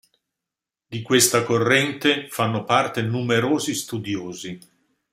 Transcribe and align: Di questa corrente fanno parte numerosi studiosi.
Di 0.87 1.03
questa 1.03 1.43
corrente 1.43 2.27
fanno 2.27 2.63
parte 2.63 3.03
numerosi 3.03 3.75
studiosi. 3.75 4.59